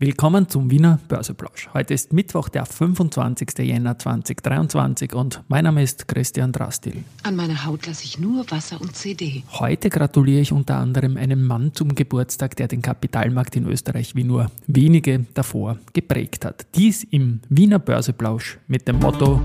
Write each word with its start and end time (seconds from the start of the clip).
Willkommen 0.00 0.48
zum 0.48 0.70
Wiener 0.70 1.00
Börseplausch. 1.08 1.70
Heute 1.74 1.92
ist 1.92 2.12
Mittwoch, 2.12 2.48
der 2.48 2.66
25. 2.66 3.48
Jänner 3.58 3.98
2023 3.98 5.12
und 5.12 5.42
mein 5.48 5.64
Name 5.64 5.82
ist 5.82 6.06
Christian 6.06 6.52
Drastil. 6.52 7.02
An 7.24 7.34
meiner 7.34 7.66
Haut 7.66 7.84
lasse 7.84 8.04
ich 8.04 8.16
nur 8.16 8.48
Wasser 8.48 8.80
und 8.80 8.94
CD. 8.94 9.42
Heute 9.54 9.90
gratuliere 9.90 10.40
ich 10.40 10.52
unter 10.52 10.76
anderem 10.76 11.16
einem 11.16 11.44
Mann 11.44 11.74
zum 11.74 11.96
Geburtstag, 11.96 12.54
der 12.54 12.68
den 12.68 12.80
Kapitalmarkt 12.80 13.56
in 13.56 13.66
Österreich 13.66 14.14
wie 14.14 14.22
nur 14.22 14.52
wenige 14.68 15.26
davor 15.34 15.78
geprägt 15.92 16.44
hat. 16.44 16.66
Dies 16.76 17.02
im 17.02 17.40
Wiener 17.48 17.80
Börseplausch 17.80 18.60
mit 18.68 18.86
dem 18.86 19.00
Motto 19.00 19.42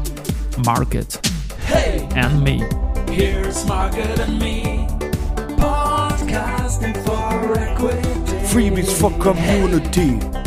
Market 0.64 1.20
Hey, 1.66 2.04
and 2.16 2.44
Me. 2.44 2.60
here's 3.12 3.66
Margaret 3.66 4.20
and 4.20 4.38
me. 4.38 4.86
Podcasting 5.58 6.94
for 7.04 7.58
Equity. 7.58 8.10
Freebies 8.46 8.94
for 8.94 9.12
Community. 9.18 10.20
Den 10.20 10.43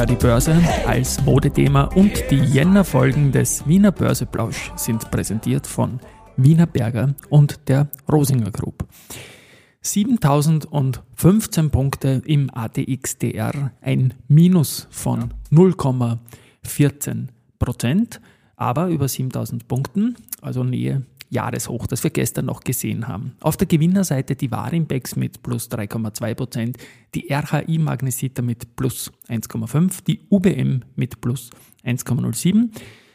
Ja, 0.00 0.06
die 0.06 0.16
Börse 0.16 0.56
als 0.86 1.22
Modethema 1.26 1.82
und 1.82 2.24
die 2.30 2.38
Jänner-Folgen 2.38 3.32
des 3.32 3.68
Wiener 3.68 3.92
Börseplausch 3.92 4.72
sind 4.74 5.10
präsentiert 5.10 5.66
von 5.66 6.00
Wiener 6.38 6.66
Berger 6.66 7.14
und 7.28 7.68
der 7.68 7.90
Rosinger 8.10 8.50
Group. 8.50 8.86
7015 9.82 11.70
Punkte 11.70 12.22
im 12.24 12.48
ATXDR, 12.50 13.72
ein 13.82 14.14
Minus 14.26 14.88
von 14.88 15.34
0,14 15.52 17.26
Prozent, 17.58 18.22
aber 18.56 18.88
über 18.88 19.06
7000 19.06 19.68
Punkten, 19.68 20.16
also 20.40 20.64
Nähe 20.64 21.02
Jahreshoch, 21.30 21.86
das 21.86 22.02
wir 22.02 22.10
gestern 22.10 22.46
noch 22.46 22.60
gesehen 22.60 23.08
haben. 23.08 23.36
Auf 23.40 23.56
der 23.56 23.66
Gewinnerseite 23.66 24.36
die 24.36 24.50
Warimbex 24.50 25.16
mit 25.16 25.42
plus 25.42 25.70
3,2 25.70 26.34
Prozent, 26.34 26.76
die 27.14 27.32
RHI 27.32 27.78
Magnesita 27.78 28.42
mit 28.42 28.76
plus 28.76 29.12
1,5, 29.28 30.04
die 30.04 30.20
UBM 30.28 30.82
mit 30.96 31.20
plus 31.20 31.50
1,07, 31.84 32.70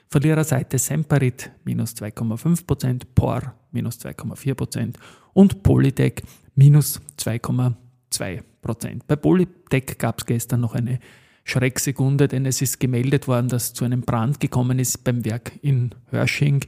Verliererseite 0.08 0.78
Semperit 0.78 1.52
minus 1.66 1.94
2,5 1.95 2.66
Prozent, 2.66 3.16
POR 3.16 3.54
minus 3.72 4.00
2,4 4.00 4.54
Prozent 4.54 4.98
und 5.34 5.61
Polytech 5.61 6.23
minus 6.56 7.02
2,2 7.20 8.42
Prozent. 8.61 9.06
Bei 9.08 9.17
Polytech 9.17 9.98
gab 9.98 10.20
es 10.20 10.26
gestern 10.26 10.61
noch 10.61 10.73
eine 10.73 11.00
Schrecksekunde, 11.44 12.28
denn 12.28 12.45
es 12.45 12.61
ist 12.61 12.80
gemeldet 12.80 13.28
worden, 13.28 13.50
dass 13.50 13.73
zu 13.73 13.86
einem 13.86 14.02
Brand 14.02 14.39
gekommen 14.39 14.80
ist 14.80 15.04
beim 15.04 15.26
Werk 15.26 15.52
in 15.61 15.94
Hörsching. 16.09 16.66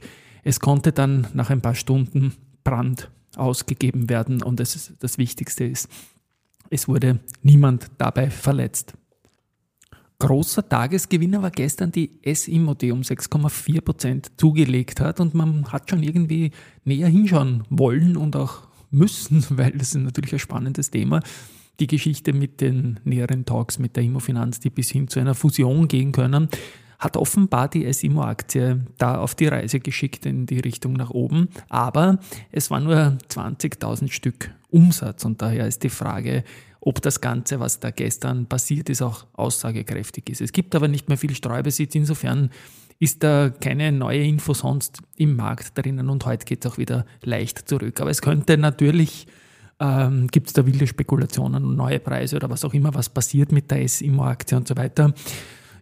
Es 0.48 0.60
konnte 0.60 0.92
dann 0.92 1.26
nach 1.34 1.50
ein 1.50 1.60
paar 1.60 1.74
Stunden 1.74 2.32
Brand 2.64 3.10
ausgegeben 3.36 4.08
werden 4.08 4.42
und 4.42 4.58
das, 4.60 4.76
ist, 4.76 4.94
das 5.00 5.18
Wichtigste 5.18 5.64
ist, 5.64 5.90
es 6.70 6.88
wurde 6.88 7.20
niemand 7.42 7.90
dabei 7.98 8.30
verletzt. 8.30 8.94
Großer 10.18 10.66
Tagesgewinner 10.66 11.42
war 11.42 11.50
gestern 11.50 11.92
die 11.92 12.18
die 12.24 12.90
um 12.90 13.02
6,4 13.02 13.80
Prozent 13.82 14.30
zugelegt 14.38 15.00
hat 15.00 15.20
und 15.20 15.34
man 15.34 15.70
hat 15.70 15.90
schon 15.90 16.02
irgendwie 16.02 16.52
näher 16.82 17.08
hinschauen 17.08 17.64
wollen 17.68 18.16
und 18.16 18.34
auch 18.34 18.68
müssen, 18.90 19.44
weil 19.50 19.72
das 19.72 19.94
ist 19.94 19.96
natürlich 19.96 20.32
ein 20.32 20.38
spannendes 20.38 20.90
Thema. 20.90 21.20
Die 21.80 21.86
Geschichte 21.86 22.32
mit 22.32 22.60
den 22.60 22.98
näheren 23.04 23.44
Talks 23.44 23.78
mit 23.78 23.96
der 23.96 24.02
Immofinanz, 24.02 24.58
die 24.60 24.70
bis 24.70 24.90
hin 24.90 25.08
zu 25.08 25.20
einer 25.20 25.34
Fusion 25.34 25.86
gehen 25.86 26.12
können, 26.12 26.48
hat 26.98 27.16
offenbar 27.16 27.68
die 27.68 27.92
SIMO-Aktie 27.92 28.84
da 28.98 29.18
auf 29.18 29.36
die 29.36 29.46
Reise 29.46 29.78
geschickt 29.78 30.26
in 30.26 30.46
die 30.46 30.58
Richtung 30.58 30.94
nach 30.94 31.10
oben. 31.10 31.48
Aber 31.68 32.18
es 32.50 32.70
war 32.70 32.80
nur 32.80 33.16
20.000 33.30 34.10
Stück 34.10 34.50
Umsatz 34.70 35.24
und 35.24 35.40
daher 35.40 35.66
ist 35.68 35.84
die 35.84 35.88
Frage, 35.88 36.42
ob 36.80 37.00
das 37.02 37.20
Ganze, 37.20 37.60
was 37.60 37.80
da 37.80 37.90
gestern 37.90 38.46
passiert 38.46 38.88
ist, 38.88 39.02
auch 39.02 39.26
aussagekräftig 39.34 40.28
ist. 40.30 40.40
Es 40.40 40.52
gibt 40.52 40.74
aber 40.74 40.88
nicht 40.88 41.08
mehr 41.08 41.18
viel 41.18 41.34
Streubesitz, 41.34 41.94
insofern 41.94 42.50
ist 42.98 43.22
da 43.22 43.50
keine 43.50 43.92
neue 43.92 44.24
Info 44.24 44.54
sonst 44.54 44.98
im 45.16 45.36
Markt 45.36 45.78
drinnen 45.78 46.08
und 46.08 46.26
heute 46.26 46.44
geht 46.44 46.64
es 46.64 46.70
auch 46.70 46.78
wieder 46.78 47.06
leicht 47.22 47.68
zurück. 47.68 48.00
Aber 48.00 48.10
es 48.10 48.22
könnte 48.22 48.58
natürlich, 48.58 49.26
ähm, 49.80 50.26
gibt 50.28 50.48
es 50.48 50.52
da 50.52 50.66
wilde 50.66 50.86
Spekulationen 50.86 51.64
und 51.64 51.76
neue 51.76 52.00
Preise 52.00 52.36
oder 52.36 52.50
was 52.50 52.64
auch 52.64 52.74
immer, 52.74 52.94
was 52.94 53.08
passiert 53.08 53.52
mit 53.52 53.70
der 53.70 53.86
SIMO-Aktie 53.86 54.56
und 54.56 54.68
so 54.68 54.76
weiter. 54.76 55.12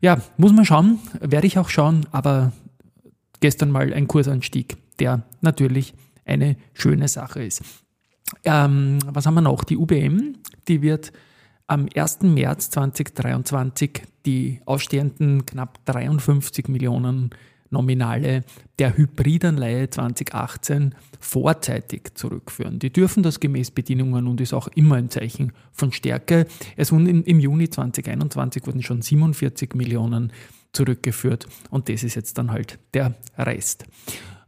Ja, 0.00 0.20
muss 0.36 0.52
man 0.52 0.64
schauen, 0.64 0.98
werde 1.20 1.46
ich 1.46 1.58
auch 1.58 1.68
schauen, 1.68 2.06
aber 2.12 2.52
gestern 3.40 3.70
mal 3.70 3.92
ein 3.92 4.06
Kursanstieg, 4.06 4.76
der 4.98 5.22
natürlich 5.40 5.94
eine 6.24 6.56
schöne 6.74 7.08
Sache 7.08 7.42
ist. 7.42 7.62
Ähm, 8.44 8.98
was 9.06 9.26
haben 9.26 9.34
wir 9.34 9.40
noch? 9.40 9.64
Die 9.64 9.76
UBM, 9.76 10.36
die 10.68 10.82
wird 10.82 11.12
am 11.66 11.88
1. 11.94 12.22
März 12.22 12.70
2023 12.70 14.02
die 14.24 14.60
ausstehenden 14.66 15.46
knapp 15.46 15.84
53 15.86 16.68
Millionen 16.68 17.30
Nominale 17.76 18.44
der 18.78 18.96
Hybridanleihe 18.96 19.90
2018 19.90 20.94
vorzeitig 21.20 22.14
zurückführen. 22.14 22.78
Die 22.78 22.90
dürfen 22.90 23.22
das 23.22 23.38
gemäß 23.38 23.70
Bedingungen 23.70 24.26
und 24.26 24.40
ist 24.40 24.54
auch 24.54 24.68
immer 24.68 24.96
ein 24.96 25.10
Zeichen 25.10 25.52
von 25.72 25.92
Stärke. 25.92 26.46
Es 26.76 26.90
wurden 26.90 27.24
im 27.24 27.38
Juni 27.38 27.68
2021 27.68 28.66
wurden 28.66 28.82
schon 28.82 29.02
47 29.02 29.74
Millionen 29.74 30.32
zurückgeführt 30.72 31.46
und 31.70 31.88
das 31.88 32.02
ist 32.02 32.14
jetzt 32.14 32.38
dann 32.38 32.50
halt 32.50 32.78
der 32.94 33.14
Rest. 33.36 33.84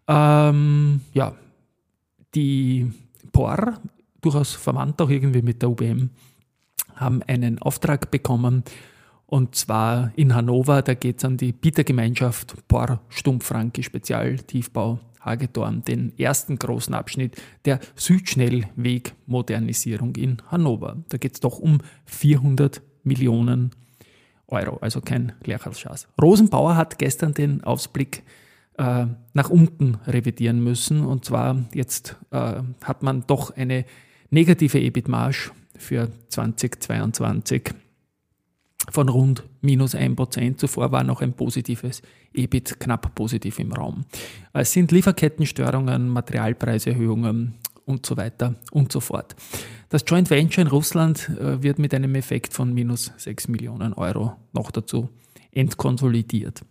Ähm, 0.06 1.02
ja, 1.12 1.34
die 2.34 2.90
POR, 3.32 3.78
durchaus 4.22 4.54
verwandt 4.54 5.00
auch 5.02 5.10
irgendwie 5.10 5.42
mit 5.42 5.60
der 5.60 5.70
UBM, 5.70 6.10
haben 6.96 7.22
einen 7.24 7.58
Auftrag 7.60 8.10
bekommen 8.10 8.64
und 9.30 9.54
zwar 9.54 10.10
in 10.16 10.34
Hannover, 10.34 10.80
da 10.80 10.94
geht 10.94 11.18
es 11.18 11.24
an 11.24 11.36
die 11.36 11.52
Bietergemeinschaft 11.52 12.66
POR 12.66 13.02
Stumpfranke 13.10 13.82
Spezialtiefbau 13.82 15.00
Hagedorn, 15.20 15.84
den 15.84 16.18
ersten 16.18 16.58
großen 16.58 16.94
Abschnitt 16.94 17.36
der 17.66 17.78
Südschnellwegmodernisierung 17.94 20.16
in 20.16 20.38
Hannover. 20.50 20.96
Da 21.10 21.18
geht 21.18 21.34
es 21.34 21.40
doch 21.40 21.58
um 21.58 21.82
400 22.06 22.80
Millionen 23.02 23.72
Euro, 24.46 24.78
also 24.80 25.02
kein 25.02 25.34
Lerchalschaß. 25.44 26.08
Rosenbauer 26.20 26.76
hat 26.76 26.98
gestern 26.98 27.34
den 27.34 27.62
Ausblick 27.64 28.22
äh, 28.78 29.04
nach 29.34 29.50
unten 29.50 29.98
revidieren 30.06 30.64
müssen 30.64 31.04
und 31.04 31.26
zwar 31.26 31.66
jetzt 31.74 32.16
äh, 32.30 32.62
hat 32.82 33.02
man 33.02 33.24
doch 33.26 33.54
eine 33.54 33.84
negative 34.30 34.80
EBIT-Marge 34.80 35.50
für 35.76 36.08
2022 36.28 37.74
von 38.90 39.08
rund 39.08 39.42
minus 39.60 39.94
1%. 39.94 40.56
Zuvor 40.56 40.92
war 40.92 41.04
noch 41.04 41.20
ein 41.20 41.32
positives 41.32 42.02
EBIT 42.32 42.80
knapp 42.80 43.14
positiv 43.14 43.58
im 43.58 43.72
Raum. 43.72 44.04
Es 44.52 44.72
sind 44.72 44.92
Lieferkettenstörungen, 44.92 46.08
Materialpreiserhöhungen 46.08 47.54
und 47.84 48.06
so 48.06 48.16
weiter 48.16 48.54
und 48.70 48.92
so 48.92 49.00
fort. 49.00 49.34
Das 49.88 50.04
Joint 50.06 50.30
Venture 50.30 50.62
in 50.62 50.68
Russland 50.68 51.30
äh, 51.30 51.62
wird 51.62 51.78
mit 51.78 51.94
einem 51.94 52.14
Effekt 52.14 52.52
von 52.52 52.74
minus 52.74 53.12
6 53.16 53.48
Millionen 53.48 53.94
Euro 53.94 54.36
noch 54.52 54.70
dazu 54.70 55.08
entkonsolidiert. 55.52 56.62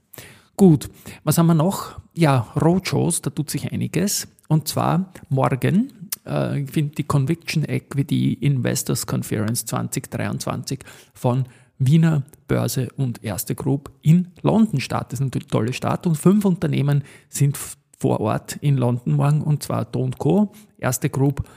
Gut, 0.56 0.90
was 1.24 1.38
haben 1.38 1.48
wir 1.48 1.54
noch? 1.54 2.00
Ja, 2.14 2.48
Roadshows, 2.60 3.22
da 3.22 3.30
tut 3.30 3.50
sich 3.50 3.72
einiges. 3.72 4.28
Und 4.48 4.68
zwar 4.68 5.12
morgen 5.30 5.94
äh, 6.24 6.66
findet 6.66 6.98
die 6.98 7.04
Conviction 7.04 7.64
Equity 7.64 8.34
Investors 8.34 9.06
Conference 9.06 9.66
2023 9.66 10.80
von 11.14 11.46
Wiener 11.80 12.24
Börse 12.48 12.90
und 12.98 13.24
Erste 13.24 13.56
Group 13.56 13.92
in 14.02 14.30
London 14.42 14.80
statt. 14.80 15.12
Das 15.12 15.20
ist 15.20 15.36
eine 15.36 15.46
tolle 15.48 15.74
Stadt 15.74 16.08
und 16.08 16.16
fünf 16.16 16.46
Unternehmen 16.46 17.04
sind 17.30 17.58
vor 17.98 18.20
Ort 18.20 18.58
in 18.62 18.78
London 18.78 19.14
morgen 19.14 19.42
und 19.42 19.64
zwar 19.64 19.86
Do 19.86 20.10
Co., 20.18 20.52
Erste 20.78 21.10
Group, 21.10 21.48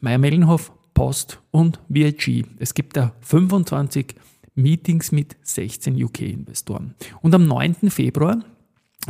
Meyer-Mellenhof, 0.00 0.72
Post 0.94 1.40
und 1.50 1.80
VIG. 1.88 2.44
Es 2.58 2.74
gibt 2.74 2.96
da 2.96 3.12
25 3.20 4.14
Meetings 4.54 5.12
mit 5.12 5.36
16 5.42 6.02
UK-Investoren. 6.02 6.94
Und 7.22 7.34
am 7.34 7.46
9. 7.46 7.90
Februar 7.90 8.44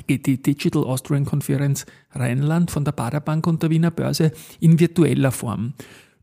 geht 0.06 0.26
die 0.26 0.42
Digital 0.42 0.84
Austrian 0.84 1.24
Conference 1.24 1.86
Rheinland 2.12 2.70
von 2.70 2.84
der 2.84 2.92
Baderbank 2.92 3.46
und 3.46 3.62
der 3.62 3.70
Wiener 3.70 3.90
Börse 3.90 4.32
in 4.60 4.78
virtueller 4.78 5.32
Form 5.32 5.74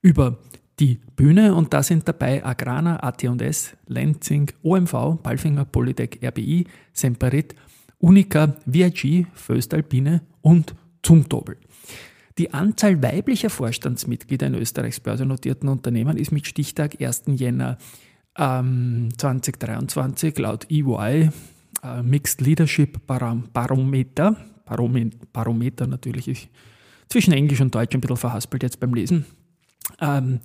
über 0.02 0.38
die 0.80 1.00
Bühne 1.16 1.56
und 1.56 1.74
da 1.74 1.82
sind 1.82 2.08
dabei 2.08 2.46
Agrana, 2.46 2.98
AT&S, 2.98 3.76
Lenzing, 3.88 4.52
OMV, 4.62 5.22
Palfinger, 5.24 5.66
Polytech, 5.66 6.20
RBI, 6.24 6.66
Semperit, 6.94 7.56
Unica, 8.00 8.56
VIG, 8.66 9.26
Föstalpine 9.34 10.22
und 10.42 10.76
Zumtobel. 11.02 11.58
Die 12.38 12.54
Anzahl 12.54 13.02
weiblicher 13.02 13.50
Vorstandsmitglieder 13.50 14.48
in 14.48 14.54
Österreichs 14.54 15.00
börsennotierten 15.00 15.68
Unternehmen 15.70 16.18
ist 16.18 16.32
mit 16.32 16.46
Stichtag 16.46 17.02
1. 17.02 17.24
Jänner 17.28 17.80
ähm, 18.38 19.10
2023 19.18 20.38
laut 20.38 20.68
EY 20.70 21.32
äh, 21.84 22.04
Mixed 22.04 22.42
Leadership 22.42 23.08
Barometer, 23.08 24.36
Barometer 24.66 25.88
natürlich, 25.88 26.28
ich, 26.28 26.50
zwischen 27.10 27.34
Englisch 27.34 27.62
und 27.62 27.74
Deutsch 27.74 27.96
ein 27.96 28.02
bisschen 28.02 28.18
verhaspelt 28.18 28.62
jetzt 28.62 28.80
beim 28.80 28.94
Lesen, 28.94 29.26
ähm, 30.00 30.40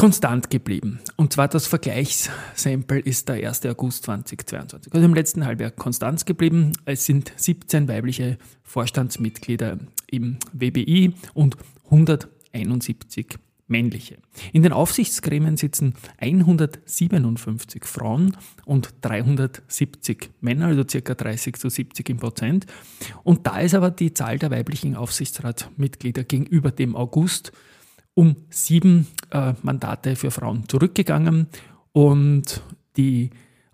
konstant 0.00 0.48
geblieben. 0.48 0.98
Und 1.16 1.34
zwar 1.34 1.48
das 1.48 1.66
Vergleichssample 1.66 3.00
ist 3.00 3.28
der 3.28 3.46
1. 3.46 3.66
August 3.66 4.04
2022. 4.04 4.94
Also 4.94 5.04
im 5.04 5.14
letzten 5.14 5.44
Halbjahr 5.44 5.70
konstant 5.70 6.24
geblieben. 6.24 6.72
Es 6.86 7.04
sind 7.04 7.32
17 7.36 7.86
weibliche 7.86 8.38
Vorstandsmitglieder 8.62 9.78
im 10.06 10.38
WBI 10.54 11.12
und 11.34 11.58
171 11.84 13.38
männliche. 13.70 14.16
In 14.52 14.62
den 14.62 14.72
Aufsichtsgremien 14.72 15.56
sitzen 15.56 15.94
157 16.18 17.84
Frauen 17.84 18.36
und 18.64 18.94
370 19.02 20.30
Männer, 20.40 20.68
also 20.68 20.84
circa 20.88 21.14
30 21.14 21.56
zu 21.56 21.68
70 21.68 22.08
im 22.08 22.16
Prozent. 22.16 22.66
Und 23.22 23.46
da 23.46 23.60
ist 23.60 23.74
aber 23.74 23.90
die 23.90 24.12
Zahl 24.12 24.38
der 24.38 24.50
weiblichen 24.50 24.96
Aufsichtsratmitglieder 24.96 26.24
gegenüber 26.24 26.70
dem 26.70 26.96
August 26.96 27.52
um 28.14 28.36
sieben 28.50 29.06
äh, 29.30 29.54
Mandate 29.62 30.16
für 30.16 30.30
Frauen 30.30 30.68
zurückgegangen. 30.68 31.48
Und 31.92 32.62
die 32.96 33.30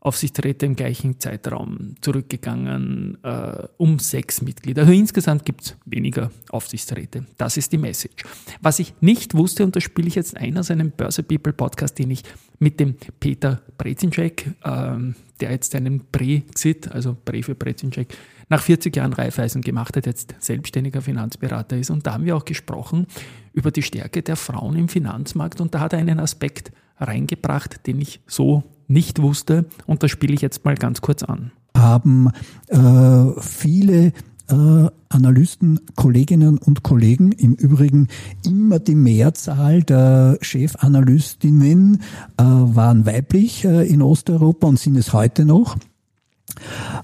Aufsichtsräte 0.07 0.67
im 0.67 0.77
gleichen 0.77 1.19
Zeitraum 1.19 1.97
zurückgegangen 2.01 3.19
äh, 3.25 3.65
um 3.77 3.99
sechs 3.99 4.41
Mitglieder. 4.41 4.83
Also 4.83 4.93
insgesamt 4.93 5.45
gibt 5.45 5.63
es 5.63 5.77
weniger 5.85 6.31
Aufsichtsräte. 6.51 7.27
Das 7.39 7.57
ist 7.57 7.73
die 7.73 7.79
Message. 7.79 8.25
Was 8.61 8.79
ich 8.79 8.95
nicht 9.01 9.35
wusste, 9.35 9.65
und 9.65 9.75
das 9.75 9.83
spiele 9.83 10.07
ich 10.07 10.15
jetzt 10.15 10.37
ein 10.37 10.57
aus 10.59 10.71
einem 10.71 10.93
Börse 10.93 11.25
People 11.25 11.53
Podcast, 11.53 11.99
den 11.99 12.13
ich 12.13 12.23
mit 12.61 12.79
dem 12.79 12.95
Peter 13.19 13.63
Brezinczek, 13.79 14.47
äh, 14.63 14.97
der 15.41 15.51
jetzt 15.51 15.75
einen 15.75 16.05
Brexit, 16.13 16.89
also 16.93 17.17
Bre 17.25 17.43
für 17.43 17.57
Brezinczek, 17.57 18.17
nach 18.49 18.63
40 18.63 18.95
Jahren 18.95 19.13
Raiffeisen 19.13 19.61
gemacht 19.61 19.97
hat, 19.97 20.07
jetzt 20.07 20.37
selbstständiger 20.39 21.03
Finanzberater 21.03 21.77
ist. 21.79 21.91
Und 21.91 22.07
da 22.07 22.13
haben 22.13 22.25
wir 22.25 22.37
auch 22.37 22.45
gesprochen 22.45 23.09
über 23.53 23.73
die 23.73 23.83
Stärke 23.83 24.23
der 24.23 24.37
Frauen 24.37 24.77
im 24.77 24.89
Finanzmarkt. 24.89 25.61
Und 25.61 25.75
da 25.75 25.81
hat 25.81 25.95
er 25.95 25.99
einen 25.99 26.21
Aspekt 26.21 26.71
reingebracht, 27.01 27.85
den 27.89 28.01
ich 28.01 28.21
so 28.29 28.63
nicht 28.89 29.21
wusste. 29.21 29.67
Und 29.87 30.03
das 30.03 30.11
spiele 30.11 30.35
ich 30.35 30.41
jetzt 30.41 30.65
mal 30.65 30.75
ganz 30.75 31.01
kurz 31.01 31.23
an. 31.23 31.53
haben 31.75 32.31
äh, 32.69 33.41
viele 33.41 34.13
äh, 34.49 34.89
Analysten, 35.09 35.81
Kolleginnen 35.95 36.59
und 36.59 36.83
Kollegen, 36.83 37.33
im 37.33 37.55
Übrigen 37.55 38.09
immer 38.45 38.79
die 38.79 38.95
Mehrzahl 38.95 39.83
der 39.83 40.39
Chefanalystinnen 40.41 42.03
äh, 42.37 42.43
waren 42.45 43.07
weiblich 43.07 43.65
äh, 43.65 43.87
in 43.87 44.03
Osteuropa 44.03 44.67
und 44.67 44.79
sind 44.79 44.97
es 44.97 45.13
heute 45.13 45.45
noch. 45.45 45.77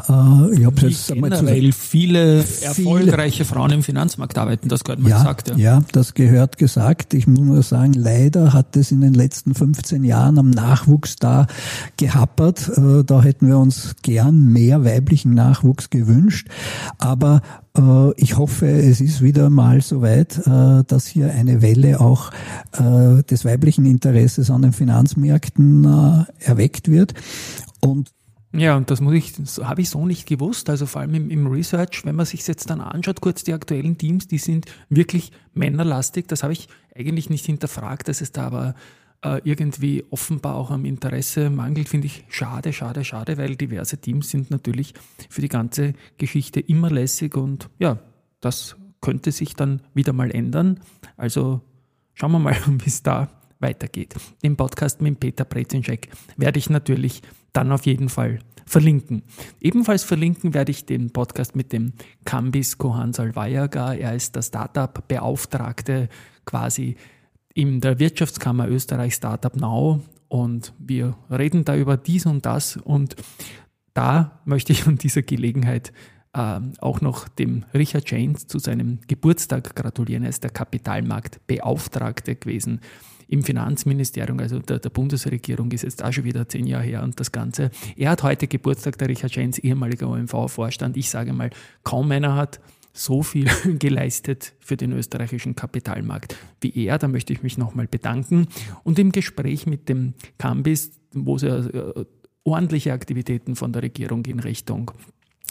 Äh, 0.09 0.55
ich 0.55 0.67
habe 0.67 0.89
jetzt 0.89 1.13
einmal 1.13 1.33
zu 1.33 1.45
generell 1.45 1.73
viele 1.73 2.45
erfolgreiche 2.63 3.45
Frauen 3.45 3.71
im 3.71 3.83
Finanzmarkt 3.83 4.39
arbeiten, 4.39 4.69
das 4.69 4.85
gehört 4.85 5.01
mal 5.01 5.11
ja, 5.11 5.19
gesagt. 5.19 5.49
Ja. 5.51 5.57
ja, 5.57 5.83
das 5.93 6.15
gehört 6.15 6.59
gesagt. 6.59 7.15
Ich 7.15 7.27
muss 7.27 7.41
nur 7.41 7.63
sagen, 7.63 7.93
leider 7.95 8.53
hat 8.53 8.77
es 8.77 8.91
in 8.91 9.01
den 9.01 9.15
letzten 9.15 9.55
15 9.55 10.05
Jahren 10.05 10.39
am 10.39 10.51
Nachwuchs 10.51 11.17
da 11.17 11.47
gehappert. 11.97 12.71
Äh, 12.77 13.05
Da 13.05 13.23
hätten 13.23 13.49
wir 13.49 13.59
uns 13.59 13.95
gern 14.03 14.47
mehr 14.53 14.85
weiblichen 14.85 15.35
Nachwuchs 15.35 15.91
gewünscht. 15.91 16.49
Aber 16.99 17.43
äh, 17.77 18.13
ich 18.17 18.37
hoffe, 18.37 18.67
es 18.67 19.01
ist 19.01 19.23
wieder 19.23 19.51
mal 19.51 19.81
soweit, 19.83 20.41
dass 20.45 21.07
hier 21.07 21.33
eine 21.33 21.63
Welle 21.63 22.01
auch 22.01 22.31
des 22.79 23.45
weiblichen 23.45 23.87
Interesses 23.87 24.51
an 24.51 24.63
den 24.63 24.73
Finanzmärkten 24.73 26.27
erweckt 26.41 26.91
wird. 26.91 27.15
Und 27.81 28.11
Ja, 28.55 28.77
und 28.77 28.91
das 28.91 29.01
muss 29.01 29.15
ich, 29.15 29.33
habe 29.65 29.81
ich 29.81 29.89
so 29.89 30.07
nicht 30.07 30.29
gewusst. 30.29 30.69
Also 30.69 30.85
vor 30.87 31.01
allem 31.01 31.15
im, 31.15 31.31
im 31.31 31.47
Research, 31.47 32.05
wenn 32.05 32.15
man 32.15 32.27
sich 32.27 32.47
jetzt 32.47 32.69
dann 32.69 32.81
anschaut, 32.81 33.21
kurz 33.21 33.45
die 33.45 33.55
aktuellen 33.55 33.97
Teams, 33.97 34.29
die 34.29 34.39
sind 34.39 34.67
wirklich 34.91 35.33
männerlastig. 35.55 36.29
Das 36.29 36.43
habe 36.43 36.53
ich 36.53 36.69
eigentlich 36.95 37.31
nicht 37.31 37.47
hinterfragt, 37.47 38.09
dass 38.09 38.21
es 38.21 38.33
da 38.33 38.47
aber 38.47 38.75
äh, 39.23 39.41
irgendwie 39.45 40.05
offenbar 40.11 40.57
auch 40.57 40.71
am 40.71 40.85
Interesse 40.85 41.49
mangelt, 41.49 41.89
finde 41.89 42.07
ich 42.07 42.25
schade, 42.29 42.73
schade, 42.73 43.05
schade, 43.05 43.39
weil 43.39 43.57
diverse 43.57 43.99
Teams 43.99 44.29
sind 44.29 44.51
natürlich 44.51 44.95
für 45.31 45.41
die 45.41 45.49
ganze 45.49 45.95
Geschichte 46.19 46.61
immer 46.61 46.91
lässig 46.91 47.37
und 47.37 47.71
ja, 47.79 47.99
das 48.41 48.77
könnte 49.01 49.33
sich 49.33 49.55
dann 49.55 49.81
wieder 49.95 50.13
mal 50.13 50.31
ändern. 50.31 50.81
Also 51.17 51.61
schauen 52.15 52.33
wir 52.33 52.39
mal, 52.39 52.57
es 52.87 53.03
da 53.03 53.29
weitergeht. 53.63 54.15
Den 54.43 54.57
Podcast 54.57 55.01
mit 55.01 55.21
Peter 55.21 55.45
Brezinczek 55.45 56.09
werde 56.37 56.59
ich 56.59 56.69
natürlich 56.69 57.23
dann 57.53 57.73
auf 57.73 57.87
jeden 57.87 58.09
Fall 58.09 58.41
verlinken. 58.67 59.23
Ebenfalls 59.61 60.05
verlinken 60.05 60.55
werde 60.55 60.71
ich 60.71 60.87
den 60.87 61.11
Podcast 61.11 61.57
mit 61.57 61.73
dem 61.73 61.93
Kambis 62.25 62.79
Kohan 62.79 63.13
Salvayaga. 63.13 63.95
Er 63.95 64.15
ist 64.15 64.37
der 64.37 64.43
Startup-Beauftragte 64.43 66.09
quasi 66.45 66.97
in 67.55 67.81
der 67.81 67.99
Wirtschaftskammer 67.99 68.69
Österreich 68.69 69.15
Startup 69.15 69.55
Now 69.57 70.01
und 70.29 70.73
wir 70.79 71.17
reden 71.31 71.65
da 71.65 71.77
über 71.77 71.97
dies 71.97 72.25
und 72.25 72.47
das 72.47 72.77
und 72.79 73.17
da 73.95 74.41
möchte 74.47 74.73
ich 74.73 74.87
an 74.87 74.97
dieser 74.97 75.23
Gelegenheit 75.23 75.93
ähm, 76.35 76.73
auch 76.81 77.01
noch 77.01 77.29
dem 77.29 77.65
Richard 77.75 78.11
James 78.11 78.47
zu 78.47 78.59
seinem 78.59 79.01
Geburtstag 79.07 79.75
gratulieren. 79.75 80.25
Er 80.25 80.31
ist 80.31 80.43
der 80.43 80.51
Kapitalmarktbeauftragte 80.51 82.37
gewesen 82.37 82.81
im 83.29 83.43
Finanzministerium, 83.43 84.39
also 84.41 84.59
der, 84.59 84.79
der 84.79 84.91
Bundesregierung, 84.91 85.73
ist 85.73 85.83
jetzt 85.83 86.05
auch 86.05 86.13
schon 86.13 86.25
wieder 86.25 86.49
zehn 86.49 86.67
Jahre 86.67 86.85
her 86.85 87.03
und 87.03 87.19
das 87.19 87.33
Ganze. 87.33 87.71
Er 87.97 88.11
hat 88.11 88.23
heute 88.23 88.47
Geburtstag, 88.47 88.99
der 88.99 89.09
Richard 89.09 89.35
James, 89.35 89.59
ehemaliger 89.59 90.09
OMV-Vorstand. 90.09 90.99
Ich 90.99 91.09
sage 91.09 91.33
mal, 91.33 91.51
kaum 91.83 92.11
einer 92.11 92.35
hat 92.35 92.61
so 92.93 93.23
viel 93.23 93.49
geleistet 93.79 94.53
für 94.61 94.77
den 94.77 94.93
österreichischen 94.93 95.57
Kapitalmarkt 95.57 96.37
wie 96.61 96.73
er. 96.87 96.99
Da 96.99 97.09
möchte 97.09 97.33
ich 97.33 97.43
mich 97.43 97.57
nochmal 97.57 97.87
bedanken. 97.87 98.49
Und 98.85 98.99
im 98.99 99.13
Gespräch 99.13 99.67
mit 99.67 99.89
dem 99.89 100.13
Cambis, 100.37 100.93
wo 101.15 101.37
es 101.37 101.43
ja 101.43 101.59
äh, 101.59 102.05
ordentliche 102.45 102.93
Aktivitäten 102.93 103.57
von 103.57 103.73
der 103.73 103.83
Regierung 103.83 104.25
in 104.27 104.41
Richtung 104.41 104.91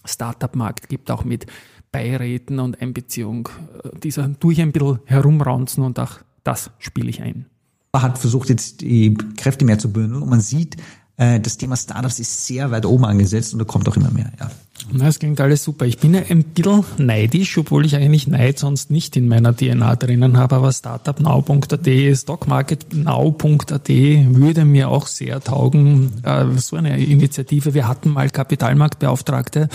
Startup-Markt 0.05 0.89
gibt, 0.89 1.11
auch 1.11 1.23
mit 1.23 1.45
Beiräten 1.91 2.59
und 2.59 2.81
Einbeziehung 2.81 3.49
äh, 3.83 3.89
dieser 3.99 4.27
durch 4.27 4.61
ein 4.61 4.71
bisschen 4.71 4.99
herumraunzen 5.05 5.83
und 5.83 5.99
auch 5.99 6.19
das 6.43 6.71
spiele 6.79 7.09
ich 7.09 7.21
ein. 7.21 7.45
hat 7.93 8.17
versucht 8.17 8.49
jetzt 8.49 8.81
die 8.81 9.13
Kräfte 9.37 9.65
mehr 9.65 9.77
zu 9.77 9.91
bündeln 9.91 10.23
und 10.23 10.29
man 10.29 10.41
sieht, 10.41 10.77
äh, 11.17 11.39
das 11.39 11.57
Thema 11.57 11.75
Startups 11.75 12.19
ist 12.19 12.47
sehr 12.47 12.71
weit 12.71 12.85
oben 12.85 13.05
angesetzt 13.05 13.53
und 13.53 13.59
da 13.59 13.65
kommt 13.65 13.87
auch 13.89 13.97
immer 13.97 14.11
mehr. 14.11 14.31
Ja. 14.39 14.49
Na, 14.91 15.07
es 15.07 15.19
klingt 15.19 15.39
alles 15.39 15.63
super. 15.63 15.85
Ich 15.85 15.97
bin 15.97 16.13
ja 16.13 16.21
ein 16.29 16.43
bisschen 16.43 16.83
neidisch, 16.97 17.57
obwohl 17.57 17.85
ich 17.85 17.95
eigentlich 17.95 18.27
Neid 18.27 18.59
sonst 18.59 18.91
nicht 18.91 19.15
in 19.15 19.27
meiner 19.27 19.55
DNA 19.55 19.95
drinnen 19.95 20.37
habe, 20.37 20.55
aber 20.55 20.71
startupnow.at, 20.71 22.17
stockmarketnow.at 22.17 23.89
würde 23.89 24.65
mir 24.65 24.89
auch 24.89 25.07
sehr 25.07 25.41
taugen. 25.41 26.11
Äh, 26.23 26.45
so 26.57 26.75
eine 26.75 27.03
Initiative. 27.03 27.73
Wir 27.73 27.87
hatten 27.87 28.09
mal 28.09 28.29
Kapitalmarktbeauftragte, 28.29 29.69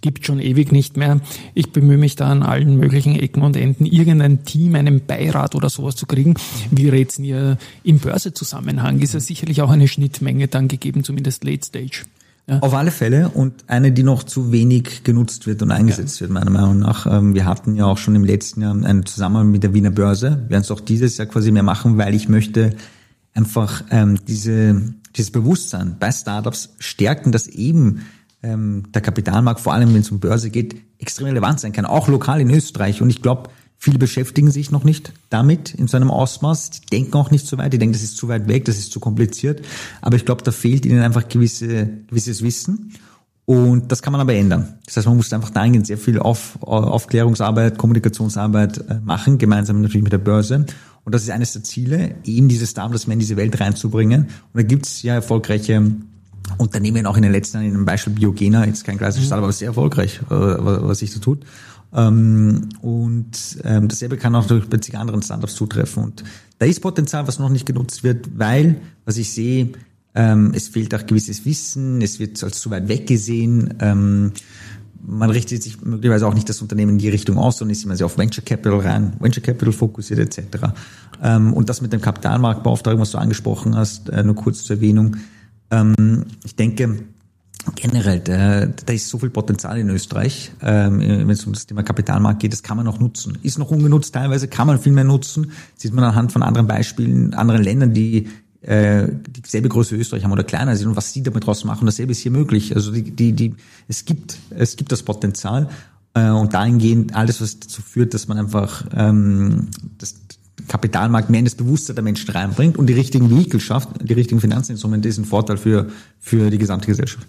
gibt 0.00 0.26
schon 0.26 0.40
ewig 0.40 0.72
nicht 0.72 0.96
mehr. 0.96 1.20
Ich 1.54 1.72
bemühe 1.72 1.98
mich 1.98 2.16
da 2.16 2.28
an 2.28 2.42
allen 2.42 2.76
möglichen 2.76 3.14
Ecken 3.18 3.42
und 3.42 3.56
Enden, 3.56 3.86
irgendein 3.86 4.44
Team, 4.44 4.74
einen 4.74 5.04
Beirat 5.06 5.54
oder 5.54 5.70
sowas 5.70 5.96
zu 5.96 6.06
kriegen. 6.06 6.34
Wie 6.70 6.88
rät's 6.88 7.18
ihr 7.18 7.58
im 7.84 7.98
Börsezusammenhang? 7.98 9.00
Ist 9.00 9.14
ja 9.14 9.20
sicherlich 9.20 9.62
auch 9.62 9.70
eine 9.70 9.88
Schnittmenge 9.88 10.48
dann 10.48 10.68
gegeben, 10.68 11.04
zumindest 11.04 11.44
Late 11.44 11.66
Stage. 11.66 12.04
Auf 12.60 12.74
alle 12.74 12.90
Fälle 12.90 13.28
und 13.28 13.64
eine, 13.68 13.92
die 13.92 14.02
noch 14.02 14.24
zu 14.24 14.50
wenig 14.50 15.04
genutzt 15.04 15.46
wird 15.46 15.62
und 15.62 15.70
eingesetzt 15.70 16.20
wird, 16.20 16.30
meiner 16.32 16.50
Meinung 16.50 16.80
nach. 16.80 17.06
Ähm, 17.06 17.34
Wir 17.34 17.46
hatten 17.46 17.76
ja 17.76 17.86
auch 17.86 17.98
schon 17.98 18.16
im 18.16 18.24
letzten 18.24 18.62
Jahr 18.62 18.74
einen 18.74 19.06
Zusammenhang 19.06 19.50
mit 19.50 19.62
der 19.62 19.74
Wiener 19.74 19.92
Börse. 19.92 20.42
Wir 20.42 20.50
werden 20.50 20.62
es 20.62 20.70
auch 20.72 20.80
dieses 20.80 21.16
Jahr 21.18 21.28
quasi 21.28 21.52
mehr 21.52 21.62
machen, 21.62 21.98
weil 21.98 22.14
ich 22.14 22.28
möchte 22.28 22.74
einfach 23.32 23.84
ähm, 23.90 24.18
diese, 24.26 24.82
dieses 25.14 25.30
Bewusstsein 25.30 25.96
bei 26.00 26.10
Startups 26.10 26.70
stärken, 26.78 27.30
dass 27.30 27.46
eben 27.46 28.02
ähm, 28.42 28.84
der 28.92 29.02
Kapitalmarkt, 29.02 29.60
vor 29.60 29.72
allem 29.72 29.94
wenn 29.94 30.00
es 30.00 30.10
um 30.10 30.18
Börse 30.18 30.50
geht, 30.50 30.76
extrem 30.98 31.28
relevant 31.28 31.60
sein 31.60 31.72
kann, 31.72 31.86
auch 31.86 32.08
lokal 32.08 32.40
in 32.40 32.50
Österreich. 32.50 33.02
Und 33.02 33.10
ich 33.10 33.22
glaube, 33.22 33.50
viele 33.82 33.98
beschäftigen 33.98 34.52
sich 34.52 34.70
noch 34.70 34.84
nicht 34.84 35.12
damit 35.28 35.74
in 35.74 35.88
so 35.88 35.96
einem 35.96 36.12
Ausmaß. 36.12 36.70
Die 36.70 36.86
denken 36.86 37.14
auch 37.14 37.32
nicht 37.32 37.48
so 37.48 37.58
weit. 37.58 37.72
Die 37.72 37.78
denken, 37.78 37.94
das 37.94 38.04
ist 38.04 38.16
zu 38.16 38.28
weit 38.28 38.46
weg, 38.46 38.64
das 38.64 38.78
ist 38.78 38.92
zu 38.92 39.00
kompliziert. 39.00 39.62
Aber 40.00 40.14
ich 40.14 40.24
glaube, 40.24 40.44
da 40.44 40.52
fehlt 40.52 40.86
ihnen 40.86 41.02
einfach 41.02 41.28
gewisse, 41.28 41.88
gewisses 42.06 42.44
Wissen. 42.44 42.92
Und 43.44 43.90
das 43.90 44.00
kann 44.00 44.12
man 44.12 44.20
aber 44.20 44.34
ändern. 44.34 44.78
Das 44.86 44.98
heißt, 44.98 45.08
man 45.08 45.16
muss 45.16 45.32
einfach 45.32 45.50
dahingehend 45.50 45.88
sehr 45.88 45.98
viel 45.98 46.20
Auf, 46.20 46.62
Aufklärungsarbeit, 46.62 47.76
Kommunikationsarbeit 47.76 48.88
äh, 48.88 49.00
machen, 49.04 49.38
gemeinsam 49.38 49.80
natürlich 49.80 50.04
mit 50.04 50.12
der 50.12 50.18
Börse. 50.18 50.64
Und 51.02 51.12
das 51.12 51.24
ist 51.24 51.30
eines 51.30 51.52
der 51.54 51.64
Ziele, 51.64 52.14
eben 52.22 52.46
diese 52.46 52.68
Startups 52.68 53.08
mehr 53.08 53.14
in 53.14 53.18
diese 53.18 53.36
Welt 53.36 53.58
reinzubringen. 53.58 54.26
Und 54.26 54.30
da 54.54 54.62
gibt's 54.62 55.02
ja 55.02 55.14
erfolgreiche 55.14 55.90
Unternehmen 56.56 57.04
auch 57.06 57.16
in 57.16 57.24
den 57.24 57.32
letzten 57.32 57.56
Jahren, 57.56 57.66
in 57.66 57.74
dem 57.74 57.84
Beispiel 57.84 58.12
Biogena, 58.12 58.64
jetzt 58.64 58.84
kein 58.84 58.96
klassisches 58.96 59.26
Startup, 59.26 59.42
aber 59.42 59.52
sehr 59.52 59.68
erfolgreich, 59.68 60.20
äh, 60.30 60.30
was 60.30 61.00
sich 61.00 61.12
da 61.12 61.18
tut. 61.18 61.44
Ähm, 61.94 62.68
und 62.80 63.58
ähm, 63.64 63.88
dasselbe 63.88 64.16
kann 64.16 64.34
auch 64.34 64.46
durch 64.46 64.68
plötzlich 64.68 64.96
anderen 64.96 65.22
Startups 65.22 65.54
zutreffen. 65.54 66.04
Und 66.04 66.24
da 66.58 66.66
ist 66.66 66.80
Potenzial, 66.80 67.26
was 67.26 67.38
noch 67.38 67.50
nicht 67.50 67.66
genutzt 67.66 68.02
wird, 68.02 68.38
weil, 68.38 68.80
was 69.04 69.16
ich 69.16 69.32
sehe, 69.32 69.72
ähm, 70.14 70.52
es 70.54 70.68
fehlt 70.68 70.94
auch 70.94 71.06
gewisses 71.06 71.44
Wissen, 71.44 72.02
es 72.02 72.18
wird 72.18 72.42
als 72.42 72.60
zu 72.60 72.70
weit 72.70 72.88
weg 72.88 73.06
gesehen. 73.06 73.74
Ähm, 73.80 74.32
man 75.04 75.30
richtet 75.30 75.62
sich 75.62 75.82
möglicherweise 75.82 76.26
auch 76.26 76.34
nicht 76.34 76.48
das 76.48 76.62
Unternehmen 76.62 76.92
in 76.92 76.98
die 76.98 77.08
Richtung 77.08 77.36
aus, 77.36 77.58
sondern 77.58 77.72
ist 77.72 77.84
immer 77.84 77.96
sehr 77.96 78.06
auf 78.06 78.18
Venture 78.18 78.44
Capital 78.44 78.80
rein, 78.80 79.14
Venture 79.18 79.42
Capital 79.42 79.72
fokussiert 79.72 80.20
etc. 80.20 80.66
Ähm, 81.22 81.52
und 81.52 81.68
das 81.68 81.80
mit 81.80 81.92
dem 81.92 82.00
Kapitalmarktbeauftragten, 82.00 83.00
was 83.00 83.10
du 83.10 83.18
angesprochen 83.18 83.74
hast, 83.74 84.08
äh, 84.10 84.22
nur 84.22 84.36
kurz 84.36 84.62
zur 84.62 84.76
Erwähnung. 84.76 85.16
Ähm, 85.70 86.24
ich 86.44 86.54
denke, 86.54 87.00
generell, 87.74 88.20
da, 88.20 88.66
da 88.66 88.92
ist 88.92 89.08
so 89.08 89.18
viel 89.18 89.30
Potenzial 89.30 89.78
in 89.78 89.88
Österreich, 89.90 90.50
ähm, 90.62 91.00
wenn 91.00 91.30
es 91.30 91.44
um 91.46 91.52
das 91.52 91.66
Thema 91.66 91.82
Kapitalmarkt 91.82 92.40
geht, 92.40 92.52
das 92.52 92.62
kann 92.62 92.76
man 92.76 92.86
noch 92.86 92.98
nutzen. 92.98 93.38
Ist 93.42 93.58
noch 93.58 93.70
ungenutzt 93.70 94.14
teilweise, 94.14 94.48
kann 94.48 94.66
man 94.66 94.80
viel 94.80 94.92
mehr 94.92 95.04
nutzen. 95.04 95.52
Sieht 95.76 95.92
man 95.94 96.04
anhand 96.04 96.32
von 96.32 96.42
anderen 96.42 96.66
Beispielen, 96.66 97.34
anderen 97.34 97.62
Ländern, 97.62 97.94
die 97.94 98.28
äh, 98.62 99.08
dieselbe 99.26 99.68
Größe 99.68 99.96
Österreich 99.96 100.24
haben 100.24 100.32
oder 100.32 100.44
kleiner 100.44 100.76
sind 100.76 100.88
und 100.88 100.96
was 100.96 101.12
sie 101.12 101.22
damit 101.22 101.46
draus 101.46 101.64
machen, 101.64 101.86
dasselbe 101.86 102.12
ist 102.12 102.20
hier 102.20 102.30
möglich. 102.30 102.74
Also 102.74 102.92
die, 102.92 103.10
die, 103.10 103.32
die, 103.32 103.54
es 103.88 104.04
gibt, 104.04 104.38
es 104.50 104.76
gibt 104.76 104.92
das 104.92 105.02
Potenzial 105.02 105.68
äh, 106.14 106.28
und 106.28 106.54
dahingehend 106.54 107.14
alles, 107.14 107.40
was 107.40 107.58
dazu 107.58 107.82
führt, 107.82 108.14
dass 108.14 108.28
man 108.28 108.38
einfach 108.38 108.84
ähm, 108.94 109.68
das 109.98 110.21
Kapitalmarkt 110.72 111.28
mehr 111.28 111.40
in 111.40 111.44
das 111.44 111.54
Bewusstsein 111.54 111.96
der 111.96 112.02
Menschen 112.02 112.30
reinbringt 112.30 112.78
und 112.78 112.86
die 112.86 112.94
richtigen 112.94 113.30
Vehikel 113.30 113.60
schafft, 113.60 113.90
die 114.00 114.14
richtigen 114.14 114.40
Finanzinstrumente 114.40 115.06
ist 115.06 115.18
ein 115.18 115.26
Vorteil 115.26 115.58
für, 115.58 115.90
für 116.18 116.48
die 116.48 116.56
gesamte 116.56 116.86
Gesellschaft. 116.86 117.26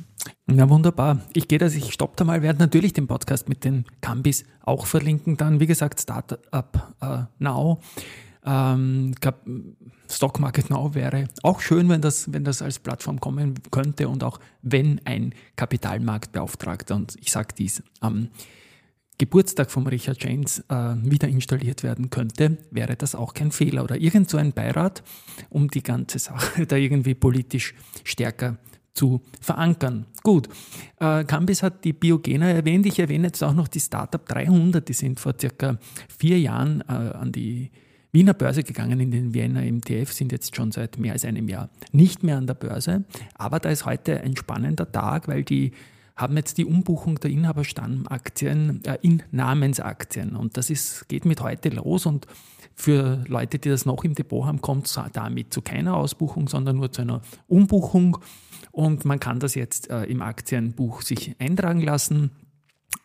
Ja, 0.49 0.69
wunderbar. 0.69 1.19
Ich 1.33 1.49
gehe 1.49 1.59
das, 1.59 1.75
ich 1.75 1.91
stoppe 1.91 2.13
da 2.15 2.23
mal, 2.23 2.41
werde 2.41 2.59
natürlich 2.59 2.93
den 2.93 3.05
Podcast 3.05 3.49
mit 3.49 3.65
den 3.65 3.83
Kambis 3.99 4.45
auch 4.61 4.85
verlinken. 4.85 5.35
Dann, 5.35 5.59
wie 5.59 5.67
gesagt, 5.67 5.99
Startup 5.99 6.93
uh, 7.03 7.23
Now. 7.37 7.81
Ähm, 8.45 9.13
Stock 10.09 10.39
Market 10.39 10.69
Now 10.69 10.95
wäre 10.95 11.27
auch 11.43 11.59
schön, 11.59 11.89
wenn 11.89 11.99
das, 11.99 12.31
wenn 12.31 12.45
das 12.45 12.61
als 12.61 12.79
Plattform 12.79 13.19
kommen 13.19 13.55
könnte 13.71 14.07
und 14.07 14.23
auch 14.23 14.39
wenn 14.61 15.01
ein 15.03 15.33
Kapitalmarktbeauftragter, 15.57 16.95
und 16.95 17.17
ich 17.19 17.29
sage 17.29 17.49
dies, 17.57 17.83
am 17.99 18.29
Geburtstag 19.17 19.69
von 19.69 19.85
Richard 19.87 20.23
James 20.23 20.59
äh, 20.69 20.95
wieder 21.03 21.27
installiert 21.27 21.83
werden 21.83 22.09
könnte, 22.09 22.57
wäre 22.71 22.95
das 22.95 23.15
auch 23.15 23.33
kein 23.33 23.51
Fehler. 23.51 23.83
Oder 23.83 23.97
irgend 23.97 24.29
so 24.29 24.37
ein 24.37 24.53
Beirat, 24.53 25.03
um 25.49 25.69
die 25.69 25.83
ganze 25.83 26.19
Sache 26.19 26.65
da 26.67 26.75
irgendwie 26.75 27.13
politisch 27.13 27.75
stärker 28.03 28.57
zu 28.93 29.21
verankern. 29.41 30.05
Gut, 30.21 30.49
äh, 30.99 31.23
Cambis 31.23 31.63
hat 31.63 31.83
die 31.83 31.93
Biogena 31.93 32.49
erwähnt. 32.49 32.85
Ich 32.85 32.99
erwähne 32.99 33.27
jetzt 33.27 33.43
auch 33.43 33.53
noch 33.53 33.67
die 33.67 33.79
Startup 33.79 34.23
300. 34.25 34.87
Die 34.87 34.93
sind 34.93 35.19
vor 35.19 35.33
circa 35.39 35.77
vier 36.17 36.39
Jahren 36.39 36.81
äh, 36.81 36.93
an 36.93 37.31
die 37.31 37.71
Wiener 38.11 38.35
Börse 38.35 38.61
gegangen 38.61 38.99
in 38.99 39.09
den 39.09 39.33
Wiener 39.33 39.61
MTF, 39.61 40.13
sind 40.13 40.31
jetzt 40.31 40.55
schon 40.55 40.71
seit 40.71 40.99
mehr 40.99 41.13
als 41.13 41.25
einem 41.25 41.49
Jahr 41.49 41.69
nicht 41.91 42.21
mehr 42.21 42.37
an 42.37 42.45
der 42.45 42.53
Börse. 42.53 43.05
Aber 43.33 43.59
da 43.59 43.69
ist 43.69 43.85
heute 43.85 44.21
ein 44.21 44.37
spannender 44.37 44.91
Tag, 44.91 45.27
weil 45.27 45.43
die 45.43 45.71
haben 46.15 46.37
jetzt 46.37 46.57
die 46.57 46.65
Umbuchung 46.65 47.19
der 47.19 47.31
Inhaberstammaktien 47.31 48.83
äh, 48.85 48.97
in 49.01 49.23
Namensaktien. 49.31 50.35
Und 50.35 50.57
das 50.57 50.69
ist, 50.69 51.07
geht 51.09 51.25
mit 51.25 51.41
heute 51.41 51.69
los 51.69 52.05
und 52.05 52.27
für 52.75 53.23
Leute, 53.27 53.59
die 53.59 53.69
das 53.69 53.85
noch 53.85 54.03
im 54.03 54.15
Depot 54.15 54.45
haben, 54.45 54.61
kommt 54.61 54.87
es 54.87 54.99
damit 55.13 55.53
zu 55.53 55.61
keiner 55.61 55.95
Ausbuchung, 55.95 56.47
sondern 56.47 56.77
nur 56.77 56.91
zu 56.91 57.01
einer 57.01 57.21
Umbuchung. 57.47 58.17
Und 58.71 59.05
man 59.05 59.19
kann 59.19 59.39
das 59.39 59.55
jetzt 59.55 59.89
äh, 59.89 60.03
im 60.05 60.21
Aktienbuch 60.21 61.01
sich 61.01 61.35
eintragen 61.39 61.81
lassen. 61.81 62.31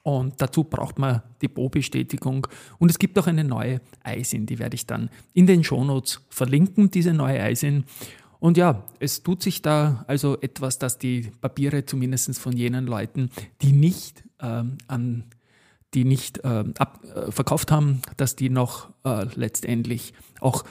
Und 0.02 0.40
dazu 0.40 0.64
braucht 0.64 0.98
man 0.98 1.22
Depotbestätigung. 1.42 2.46
Und 2.78 2.90
es 2.90 2.98
gibt 2.98 3.18
auch 3.18 3.26
eine 3.26 3.44
neue 3.44 3.80
ISIN, 4.06 4.46
die 4.46 4.58
werde 4.58 4.74
ich 4.74 4.86
dann 4.86 5.10
in 5.34 5.46
den 5.46 5.64
Shownotes 5.64 6.20
verlinken, 6.30 6.90
diese 6.90 7.12
neue 7.12 7.50
ISIN. 7.50 7.84
Und 8.40 8.57
ja, 8.57 8.85
es 9.00 9.23
tut 9.23 9.42
sich 9.42 9.62
da 9.62 10.04
also 10.07 10.40
etwas, 10.40 10.78
dass 10.78 10.99
die 10.99 11.33
Papiere 11.40 11.85
zumindest 11.87 12.38
von 12.38 12.57
jenen 12.57 12.87
Leuten, 12.87 13.30
die 13.62 13.73
nicht 13.73 14.25
ähm, 14.40 14.78
an 14.87 15.25
die 15.95 16.04
nicht 16.04 16.45
äh, 16.45 16.64
ab, 16.78 17.00
äh, 17.14 17.30
verkauft 17.33 17.71
haben, 17.71 18.02
dass 18.16 18.37
die 18.37 18.50
noch 18.50 18.90
äh, 19.04 19.25
letztendlich 19.35 20.12
auch 20.40 20.64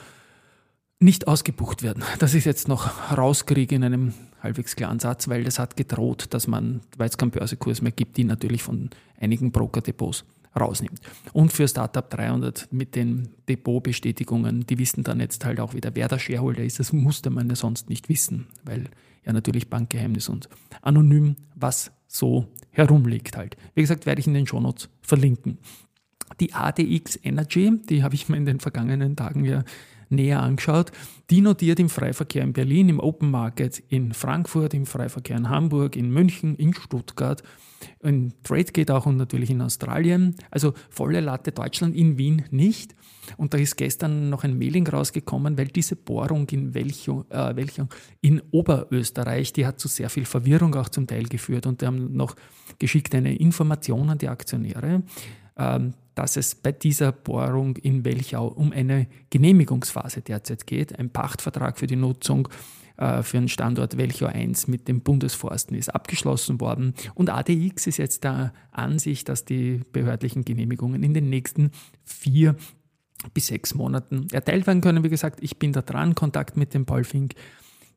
nicht 1.00 1.28
ausgebucht 1.28 1.84
werden. 1.84 2.04
Das 2.20 2.34
ist 2.34 2.46
jetzt 2.46 2.68
noch 2.68 3.12
rauskriege 3.16 3.76
in 3.76 3.84
einem 3.84 4.14
halbwegs 4.42 4.76
klaren 4.76 5.00
Satz, 5.00 5.28
weil 5.28 5.44
das 5.44 5.60
hat 5.60 5.76
gedroht, 5.76 6.28
dass 6.32 6.48
man, 6.48 6.82
weil 6.98 7.10
es 7.10 7.18
keinen 7.18 7.32
Börsekurs 7.32 7.82
mehr 7.82 7.92
gibt, 7.92 8.18
die 8.18 8.24
natürlich 8.24 8.64
von 8.64 8.90
einigen 9.20 9.52
Broker-Depots 9.52 10.26
rausnimmt. 10.56 11.02
Und 11.34 11.52
für 11.52 11.68
Startup 11.68 12.08
300 12.10 12.72
mit 12.72 12.96
den 12.96 13.30
Depotbestätigungen, 13.50 14.66
die 14.66 14.78
wissen 14.78 15.04
dann 15.04 15.20
jetzt 15.20 15.46
halt 15.46 15.60
auch 15.60 15.74
wieder, 15.74 15.92
wer 15.96 16.08
der 16.08 16.20
Shareholder 16.20 16.64
ist. 16.64 16.80
Das 16.80 16.94
musste 16.94 17.30
man 17.30 17.50
ja 17.50 17.56
sonst 17.56 17.90
nicht 17.90 18.10
wissen, 18.10 18.48
weil 18.64 18.90
ja 19.26 19.34
natürlich 19.34 19.70
Bankgeheimnis 19.70 20.30
und 20.30 20.50
anonym, 20.82 21.36
was 21.56 21.92
so 22.08 22.48
herumliegt 22.72 23.38
halt. 23.38 23.58
Wie 23.76 23.82
gesagt, 23.82 24.06
werde 24.06 24.22
ich 24.22 24.28
in 24.28 24.34
den 24.34 24.48
Shownotes 24.48 24.90
verlinken. 25.02 25.58
Die 26.40 26.54
ADX 26.54 27.20
Energy, 27.24 27.80
die 27.90 28.04
habe 28.04 28.16
ich 28.16 28.30
mir 28.30 28.38
in 28.38 28.46
den 28.46 28.60
vergangenen 28.60 29.16
Tagen 29.16 29.44
ja 29.46 29.64
näher 30.10 30.42
angeschaut. 30.42 30.92
Die 31.30 31.42
notiert 31.42 31.80
im 31.80 31.90
Freiverkehr 31.90 32.44
in 32.44 32.54
Berlin, 32.54 32.90
im 32.90 33.00
Open 33.00 33.30
Market 33.30 33.84
in 33.90 34.14
Frankfurt, 34.14 34.74
im 34.74 34.86
Freiverkehr 34.86 35.38
in 35.38 35.50
Hamburg, 35.50 35.96
in 35.96 36.10
München, 36.10 36.56
in 36.56 36.74
Stuttgart, 36.74 37.44
in 38.02 38.34
Tradegate 38.44 38.96
auch 38.96 39.06
und 39.06 39.18
natürlich 39.18 39.50
in 39.50 39.62
Australien. 39.62 40.36
Also 40.52 40.74
volle 40.90 41.20
Latte 41.20 41.52
Deutschland, 41.52 41.96
in 41.96 42.18
Wien 42.18 42.44
nicht. 42.52 42.96
Und 43.36 43.54
da 43.54 43.58
ist 43.58 43.76
gestern 43.76 44.30
noch 44.30 44.46
ein 44.46 44.58
Mailing 44.58 44.88
rausgekommen, 44.88 45.58
weil 45.58 45.68
diese 45.68 45.98
Bohrung 45.98 46.48
in 46.50 46.74
Welchung, 46.74 47.26
äh, 47.30 47.56
Welchung 47.56 47.90
in 48.22 48.42
Oberösterreich, 48.52 49.52
die 49.52 49.66
hat 49.66 49.80
zu 49.80 49.90
sehr 49.90 50.10
viel 50.10 50.26
Verwirrung 50.26 50.74
auch 50.76 50.90
zum 50.90 51.08
Teil 51.08 51.24
geführt. 51.24 51.66
Und 51.66 51.82
die 51.82 51.88
haben 51.88 52.14
noch 52.14 52.36
geschickt 52.80 53.14
eine 53.16 53.36
Information 53.36 54.10
an 54.10 54.18
die 54.18 54.30
Aktionäre. 54.30 55.04
Ähm, 55.58 55.94
dass 56.18 56.36
es 56.36 56.56
bei 56.56 56.72
dieser 56.72 57.12
Bohrung 57.12 57.76
in 57.76 58.04
Welchau 58.04 58.48
um 58.48 58.72
eine 58.72 59.08
Genehmigungsphase 59.30 60.22
derzeit 60.22 60.66
geht. 60.66 60.98
Ein 60.98 61.12
Pachtvertrag 61.12 61.78
für 61.78 61.86
die 61.86 61.96
Nutzung 61.96 62.50
äh, 62.98 63.22
für 63.22 63.38
den 63.38 63.48
Standort 63.48 63.98
Welchau 63.98 64.26
1 64.26 64.68
mit 64.68 64.88
den 64.88 65.02
Bundesforsten 65.02 65.78
ist 65.78 65.94
abgeschlossen 65.94 66.60
worden. 66.60 66.96
Und 67.14 67.30
ADX 67.30 67.86
ist 67.86 67.98
jetzt 67.98 68.24
der 68.24 68.52
Ansicht, 68.72 69.30
dass 69.30 69.46
die 69.46 69.82
behördlichen 69.92 70.44
Genehmigungen 70.44 71.04
in 71.04 71.14
den 71.14 71.30
nächsten 71.30 71.70
vier 72.04 72.56
bis 73.36 73.48
sechs 73.48 73.76
Monaten 73.76 74.28
erteilt 74.32 74.66
werden 74.66 74.82
können. 74.82 75.04
Wie 75.04 75.10
gesagt, 75.10 75.40
ich 75.44 75.60
bin 75.60 75.72
da 75.72 75.84
dran, 75.84 76.16
Kontakt 76.16 76.58
mit 76.58 76.74
dem 76.74 76.88
Paul 76.88 77.04
Fink 77.04 77.36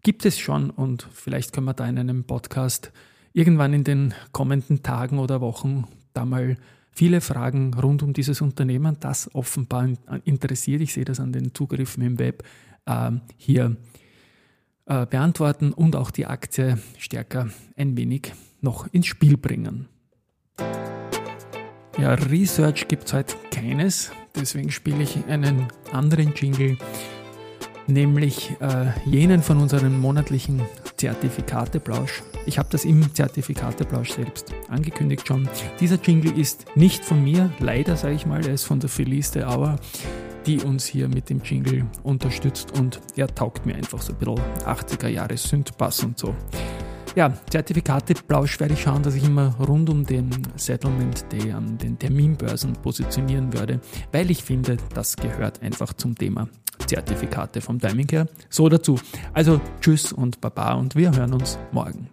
gibt 0.02 0.26
es 0.26 0.38
schon 0.38 0.70
und 0.70 1.08
vielleicht 1.12 1.52
können 1.52 1.66
wir 1.66 1.74
da 1.74 1.86
in 1.86 1.98
einem 1.98 2.24
Podcast 2.24 2.92
irgendwann 3.32 3.72
in 3.72 3.84
den 3.84 4.14
kommenden 4.32 4.82
Tagen 4.82 5.18
oder 5.18 5.40
Wochen 5.40 5.84
da 6.12 6.24
mal 6.24 6.56
viele 7.00 7.22
Fragen 7.22 7.72
rund 7.72 8.02
um 8.02 8.12
dieses 8.12 8.42
Unternehmen, 8.42 8.98
das 9.00 9.34
offenbar 9.34 9.88
interessiert, 10.26 10.82
ich 10.82 10.92
sehe 10.92 11.06
das 11.06 11.18
an 11.18 11.32
den 11.32 11.54
Zugriffen 11.54 12.02
im 12.02 12.18
Web, 12.18 12.42
ähm, 12.86 13.22
hier 13.38 13.78
äh, 14.84 15.06
beantworten 15.06 15.72
und 15.72 15.96
auch 15.96 16.10
die 16.10 16.26
Aktie 16.26 16.76
stärker 16.98 17.48
ein 17.74 17.96
wenig 17.96 18.34
noch 18.60 18.86
ins 18.92 19.06
Spiel 19.06 19.38
bringen. 19.38 19.88
Ja, 21.98 22.12
Research 22.12 22.86
gibt 22.86 23.06
es 23.06 23.14
heute 23.14 23.34
keines, 23.50 24.12
deswegen 24.36 24.70
spiele 24.70 25.02
ich 25.02 25.24
einen 25.24 25.68
anderen 25.92 26.34
Jingle, 26.34 26.76
nämlich 27.86 28.60
äh, 28.60 28.92
jenen 29.06 29.42
von 29.42 29.56
unseren 29.56 29.98
monatlichen 29.98 30.60
Zertifikateplausch. 31.00 32.22
Ich 32.44 32.58
habe 32.58 32.68
das 32.70 32.84
im 32.84 33.14
Zertifikateplausch 33.14 34.12
selbst 34.12 34.52
angekündigt 34.68 35.26
schon. 35.26 35.48
Dieser 35.80 35.96
Jingle 35.96 36.38
ist 36.38 36.66
nicht 36.76 37.06
von 37.06 37.24
mir, 37.24 37.50
leider 37.58 37.96
sage 37.96 38.14
ich 38.14 38.26
mal, 38.26 38.46
er 38.46 38.52
ist 38.52 38.64
von 38.64 38.80
der 38.80 38.90
Felice 38.90 39.48
Auer, 39.48 39.76
die 40.44 40.60
uns 40.60 40.84
hier 40.84 41.08
mit 41.08 41.30
dem 41.30 41.40
Jingle 41.42 41.86
unterstützt 42.02 42.78
und 42.78 43.00
er 43.16 43.34
taugt 43.34 43.64
mir 43.64 43.76
einfach 43.76 44.02
so 44.02 44.12
ein 44.12 44.18
bisschen 44.18 44.44
80er 44.66 45.08
Jahre 45.08 45.38
Synthbass 45.38 46.04
und 46.04 46.18
so. 46.18 46.34
Ja, 47.16 47.32
Zertifikateplausch 47.48 48.60
werde 48.60 48.74
ich 48.74 48.82
schauen, 48.82 49.02
dass 49.02 49.14
ich 49.14 49.24
immer 49.24 49.56
rund 49.56 49.88
um 49.88 50.04
den 50.04 50.30
Settlement 50.56 51.24
Day 51.32 51.50
an 51.52 51.78
den 51.78 51.98
Terminbörsen 51.98 52.74
positionieren 52.74 53.54
werde, 53.54 53.80
weil 54.12 54.30
ich 54.30 54.44
finde, 54.44 54.76
das 54.92 55.16
gehört 55.16 55.62
einfach 55.62 55.94
zum 55.94 56.14
Thema 56.14 56.46
Zertifikate 56.90 57.60
vom 57.60 57.78
Timing 57.78 58.08
her 58.10 58.26
so 58.48 58.68
dazu. 58.68 58.98
Also 59.32 59.60
tschüss 59.80 60.12
und 60.12 60.40
baba 60.40 60.74
und 60.74 60.96
wir 60.96 61.14
hören 61.14 61.32
uns 61.34 61.56
morgen. 61.70 62.08